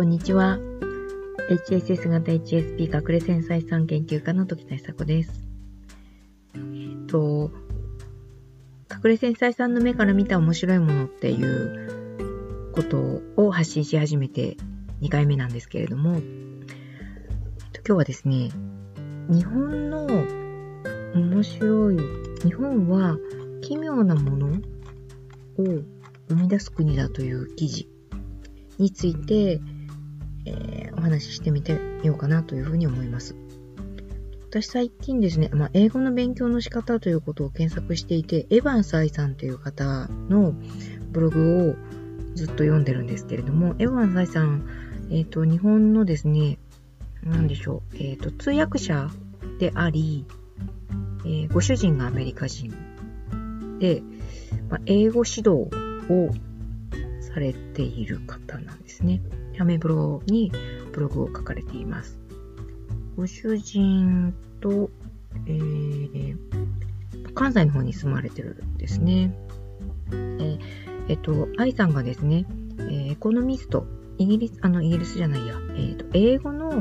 [0.00, 0.56] こんにちは。
[1.50, 5.46] HSS 型 HSP 隠れ繊細さん研究家の時田久子です。
[6.54, 7.50] えっと、
[8.90, 14.56] 隠れ繊細さんの目から見た面白いものっていうことを発信し始めて
[15.02, 16.20] 2回目なんですけれども、えっ
[17.74, 18.48] と、今日はですね、
[19.28, 20.06] 日本の
[21.14, 21.98] 面白い、
[22.42, 23.18] 日本は
[23.60, 24.52] 奇妙なものを
[25.58, 27.86] 生み出す国だという記事
[28.78, 29.60] について、
[30.46, 33.36] えー、お話ししてみてみようかなというふうに思います。
[34.50, 40.54] 私最近ですね、まあ、英語の勉強の仕方ということを検索していて、エヴァンスイさんという方の
[41.12, 41.76] ブログを
[42.34, 44.68] ずっと読んでるんですけれども、エヴァンスイさん、
[45.10, 46.58] えっ、ー、と、日本のですね、
[47.22, 49.08] なんでしょう、えっ、ー、と、通訳者
[49.60, 50.24] であり、
[51.24, 52.72] えー、ご主人がアメリカ人
[53.78, 54.02] で、
[54.68, 55.68] まあ、英語指導
[56.10, 56.30] を
[57.20, 59.20] されている方なんですね。
[59.60, 60.50] アメブロに
[60.92, 62.18] ブログを書かれています。
[63.16, 64.90] ご主人と、
[65.46, 66.36] えー、
[67.34, 69.34] 関西の方に住まれてるんですね。
[70.12, 70.58] えー、
[71.08, 72.46] えっと、愛さんがですね
[72.88, 73.86] え、エコノミスト、
[74.18, 76.72] イギリス、あの、イギリスじゃないや、えっ、と、英語の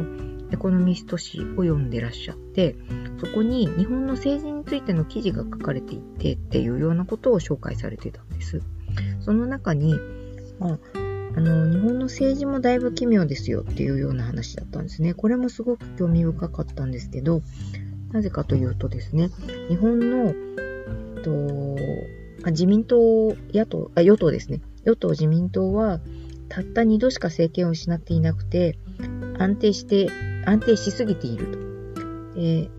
[0.52, 2.76] エコノミスト誌を読んでらっしゃって、
[3.20, 8.62] そこに日本の政治についての記事が書かれていてっていうようなことを紹介されてたんです。
[9.20, 9.96] その中に、
[10.60, 10.80] まあ、
[11.36, 15.14] あの、日本の政治もだいぶ奇妙ですよっていうような話だったんですね。
[15.14, 17.42] これもすごく興味深かったんですけど、
[18.12, 19.30] なぜかというとですね、
[19.70, 21.32] 日本の、えっと、
[22.52, 24.62] 自民党、野党、あ、与党ですね。
[24.86, 26.00] 与党自民党は、
[26.48, 28.80] たった2度しか政権を失っていなくて、
[29.38, 30.10] 安定して、
[30.46, 31.70] 安定しすぎていると。
[32.40, 32.70] で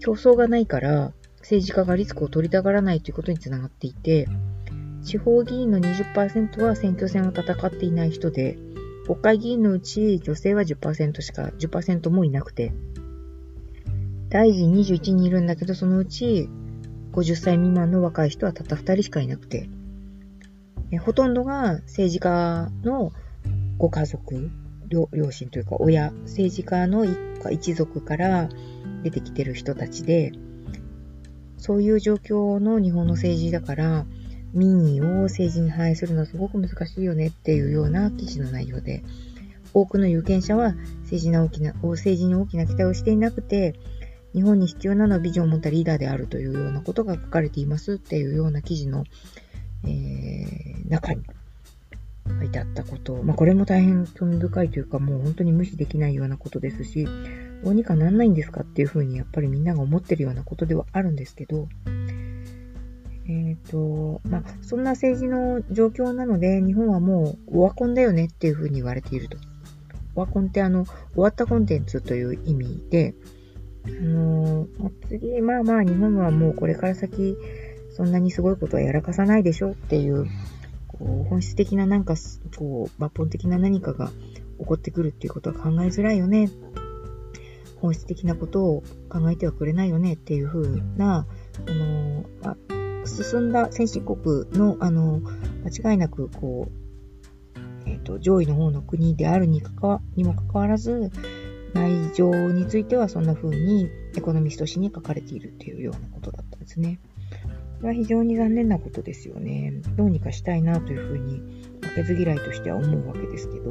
[0.00, 4.28] 競争がないから、政治家がリスクを取りたがらないということにつながっていて、
[5.04, 8.58] 地方議員の20%は選挙戦を戦っていない人で、
[9.06, 12.72] 国会議員のうち女性は10%しか、10%もいなくて、
[14.30, 16.48] 大臣21人いるんだけど、そのうち
[17.12, 19.68] 50歳未満の若い人はたった2人しかいなくて、
[20.90, 23.12] えほとんどが政治家の
[23.76, 24.50] ご家族、
[24.88, 28.48] 両親というか親、政治家の一家一族から
[29.02, 30.32] 出てきてる人たちで、
[31.58, 34.06] そういう状況の日本の政治だから、
[34.54, 39.02] 民意を政治に反映するのはすごく難しいよねっていうような記事の内容で、
[39.74, 43.74] 多くの有権者は政治な大きな政治に大きな期待をしていなくて、
[44.32, 49.04] 日本に必要なのはビジョンを持ったリーダーであるというようなことが書かれていますっていうような記事の、
[49.84, 51.22] えー、中に
[52.40, 53.22] 書いてあったこと。
[53.22, 57.06] まあ、これも大変興味深いというか、もう本当に無視できないようなことですし、
[57.64, 61.68] どうにかなんないんですかっていうふうにやっぱりみんなが思ってるようなことではあるんですけど、
[63.26, 69.38] えっ、ー、と、まあ、そんな政治の状況なので、日本はもうオワコンだよねっていうふうに言われていると。
[70.14, 73.14] オワコンってあの、終わったコンテンツという意味で、
[73.86, 77.36] あのー、次、まあまあ日本はもうこれから先、
[77.96, 80.26] そんなにすごいことはやらかさないでしょっていう、
[80.88, 82.14] こう本質的ななんか、
[82.56, 84.10] こう、抜本的な何かが
[84.58, 86.50] 起こってくるっていうことは考えづらいよね。
[87.80, 91.26] 本質的なことを考えてはくれないよねっていうふうな、
[91.66, 92.73] あのー、まあ
[93.06, 95.20] 進んだ先進国の、あの、
[95.64, 96.84] 間違いなく、こう、
[97.86, 101.10] えっ、ー、と、上位の方の国であるにかかにもかかわらず、
[101.74, 107.00] 内情についてはそんな風にエコノミスト誌に書かれているっていうようなことだったんですね。
[107.80, 109.72] これは非常に残念なことですよね。
[109.96, 111.42] どうにかしたいなというふうに
[111.82, 113.70] 負けず嫌いとしては思うわけですけど、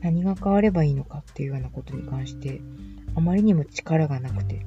[0.00, 2.60] 何が変わればいいのかっていうようなことに関して、
[3.14, 4.66] あまりにも力がなくて、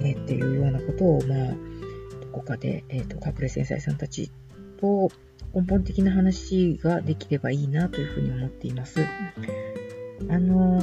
[0.00, 1.48] ね、っていうようなことを、まあ、
[2.20, 4.30] どこかで、えっ、と、隠れ繊細さんたち
[4.80, 5.10] と
[5.54, 9.00] 根本的な話ができればいいなというふうに思っています。
[10.28, 10.78] あの、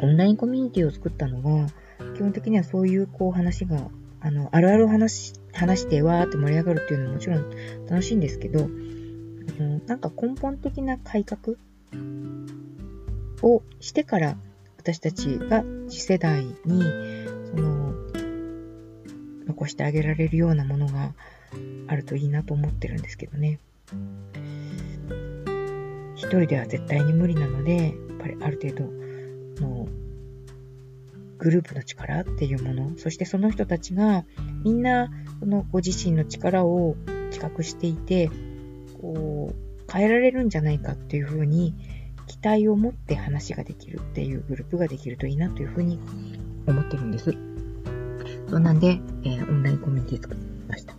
[0.00, 1.68] オンラインコミュニティを作ったのが、
[2.16, 3.88] 基本的にはそういうこう話が、
[4.20, 7.50] あの、あるある話、話してわーって盛り上がるっていうのももちろん
[7.86, 11.56] 楽しいんですけど、あのなんか根本的な改革
[13.42, 14.36] をしてから
[14.78, 16.82] 私たちが次世代に
[17.50, 17.94] その
[19.48, 21.14] 残してあげられるようなものが
[21.88, 23.58] あるといいなと思ってるんですけどね。
[26.14, 29.88] 一人では絶対に無理なので、やっぱりある程度の
[31.38, 34.24] グループの力っていうもの、そしてその人たちが
[34.64, 35.10] みんな
[35.40, 36.96] そのご自身の力を
[37.30, 38.30] 企画していて、
[39.00, 41.74] こう変えられるんじゃないかっていうふうに
[42.26, 45.98] 期待を持って話ができるっていうグループができるといいなというふうに
[46.66, 47.47] 思ってるんです。
[48.48, 50.94] そうなんで、えー、オンラインコミュニティ作りました。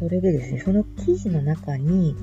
[0.00, 2.14] それでですね、その記事の中に、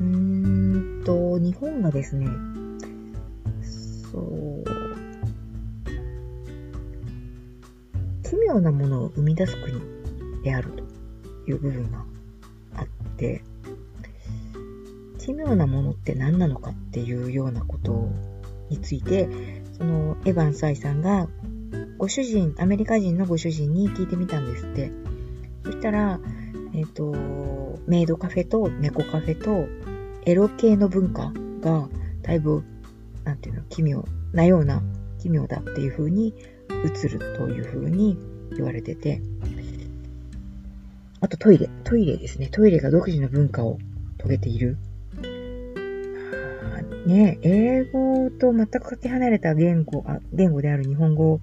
[0.00, 2.26] うーんと、日本がですね、
[4.12, 4.64] そう、
[8.22, 9.80] 奇妙なものを生み出す国
[10.42, 12.04] であるという部分が
[12.74, 12.86] あっ
[13.16, 13.42] て、
[15.18, 18.10] 奇妙なものって何なのかっていうようなこと
[18.68, 19.28] について、
[19.78, 21.28] そのエヴァン・サイさんが
[21.98, 24.92] ご主人、アメリカ人のご主人に聞いてみたんですって。
[25.64, 26.20] そしたら、
[26.74, 29.66] えっ、ー、と、メイドカフェと猫カフェと
[30.26, 31.88] エロ系の文化が
[32.22, 32.64] だいぶ、
[33.24, 34.82] なんていうの、奇妙なような、
[35.20, 36.34] 奇妙だっていう風に
[36.84, 38.18] 映るという風に
[38.56, 39.22] 言われてて、
[41.20, 42.48] あとトイレ、トイレですね。
[42.50, 43.78] トイレが独自の文化を
[44.18, 44.76] 遂げている。
[47.06, 51.40] ね、英語と全くかけ離れた言語、あ言語である日本語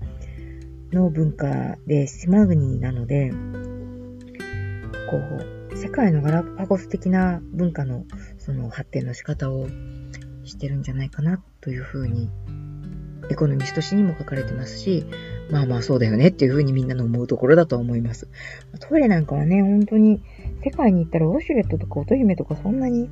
[0.91, 3.31] の文化で島国なので、
[5.09, 8.05] こう、世界のガラパゴス的な文化の
[8.37, 9.67] その発展の仕方を
[10.43, 12.29] してるんじゃないかなというふうに、
[13.29, 15.05] エコノミスト誌にも書かれてますし、
[15.49, 18.27] まあまあそうだよねっていうふうにみんなの思うところだと思います。
[18.79, 20.21] トイレなんかはね、本当に
[20.63, 23.09] 世界に行ったらウォシュレットとか乙姫とかそんなに、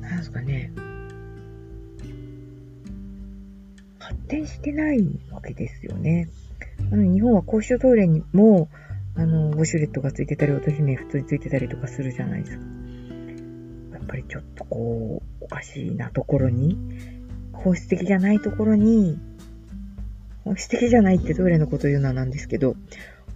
[0.00, 0.72] なんすかね、
[4.28, 6.28] 展してないわけですよね。
[6.92, 8.68] あの日本は公衆トイレにも、
[9.16, 12.64] あの、ウォシュレットがついてたり、乙姫普通についてたりとかするじゃないですか。
[13.94, 16.78] やっぱりちょっとこう、おかしいなところに、
[17.52, 19.18] 本質的じゃないところに、
[20.44, 22.76] 本質的じゃないってトイレのこと言うのはなんですけど、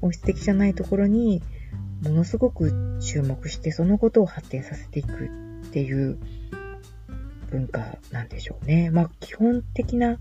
[0.00, 1.42] 本質的じゃないところに、
[2.02, 5.26] ものすごく注目して、そのことを発展させていく
[5.66, 6.18] っていう
[7.50, 8.90] 文化なんでしょうね。
[8.90, 10.18] まあ、基本的な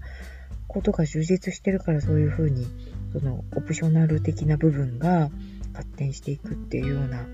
[0.71, 2.65] ことが充実してるからそういうふうに、
[3.11, 5.29] そのオプショナル的な部分が
[5.73, 7.25] 発展していくっていうような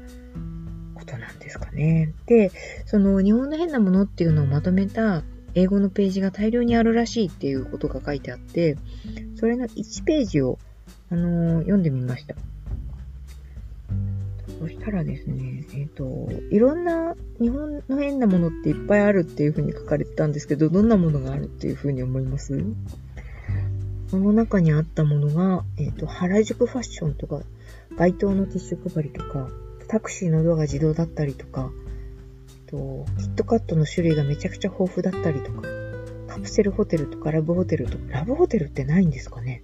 [0.96, 2.14] ことなんですかね。
[2.26, 2.52] で、
[2.86, 5.24] その日本の変なものっていうのをまとめた
[5.54, 8.78] 英語のページが大量にあるらしいっていうことが書いてあって、
[9.36, 10.58] それの1ページを、
[11.12, 12.36] あのー、読んでみました。
[14.60, 22.64] そしたらですね、えっ、ー、と、いろんな日本の変なものっていっぱいあるっていうふうに書かれてたんですけど、どんなものがあるっていうふうに思います？
[24.08, 27.42] その中にあったものが、えっ、ー、と、原宿ファッションとか、
[27.98, 29.50] 街灯のティッシュ配りとか、
[29.88, 31.72] タクシーのドアが自動だったりとか、
[32.68, 35.62] とキットカットの種類がめちゃくちゃ豊富だったりとか、
[36.28, 39.64] カプセルホテルとかラブホテルとか、ラブホテルってないんですかね？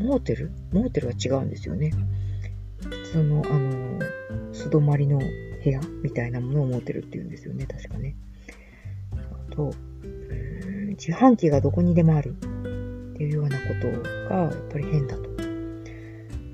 [0.00, 0.50] モーテル？
[0.72, 1.92] モーテルは違うんですよね。
[3.12, 4.00] その、あの、
[4.52, 8.16] 素泊まりの部屋みたいなものをモーテルって言うんですよね、確かね。
[9.12, 9.72] あと、
[10.98, 12.34] 自販機がどこにでもある。
[13.22, 13.88] ていうようなこと
[14.28, 15.22] がやっぱり変だと。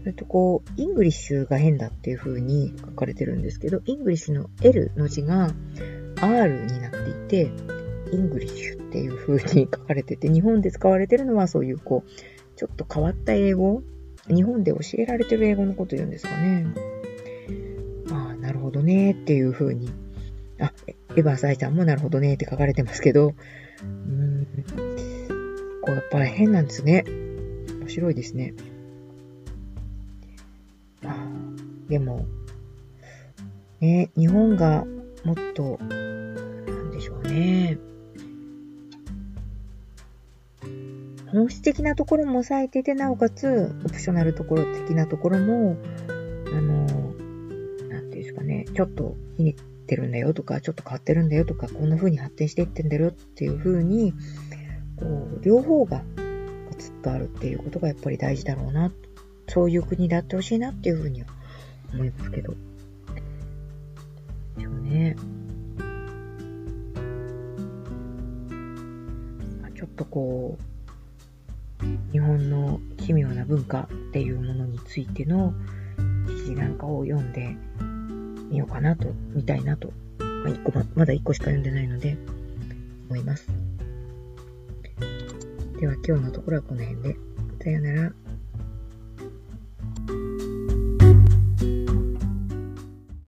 [0.00, 5.50] それとこう、 English が変だっていう風に書かれてるんですけど、 English の L の字が
[6.20, 7.50] R になっていて、
[8.12, 12.10] Engrish っていう風に 書かれてて、日本で使われてるのはそういうこう、
[12.56, 13.82] ちょっと変わった英語、
[14.28, 16.66] 日本で教えられてる英語のこと言うんですかね。
[18.10, 19.88] ああ、なるほどねっていう風に。
[20.60, 20.72] あ、
[21.16, 23.34] エヴァーサイさんもなるほどねって書かれてますけど、
[25.88, 27.04] 結構やっぱり変なんですね。
[27.80, 28.52] 面白いですね。
[31.88, 32.26] でも、
[33.80, 34.84] ね、日本が
[35.24, 37.78] もっと、なんでしょうね。
[41.32, 45.76] 本質的なところも抑えてて、なおかつ、オプショナルところ的なところも、
[46.52, 46.84] あの、
[47.88, 49.54] なんていうんですかね、ちょっとひねっ
[49.86, 54.12] てるんだよとか、ちょっと変わってるんだよとか、こんな風に発展していってんだよっていう風に、
[55.00, 56.02] こう、両方が
[56.78, 58.92] ずっとあるっていうことがやっぱり大事だろうな。
[59.48, 61.26] そういう国であってほしいなっていうふうには
[61.94, 62.54] 思いますけど。
[64.60, 65.16] そうね。
[69.74, 75.54] ちょっとこう、日本の奇妙な文化っていうものについての
[76.26, 77.56] 記事なんかを読んで
[78.50, 79.92] みようかなと、見たいなと。
[80.18, 82.16] まあ、個まだ1個しか読んでないので、
[83.08, 83.67] 思います。
[85.78, 87.16] では今日のところはこの辺で。
[87.62, 88.27] さようなら。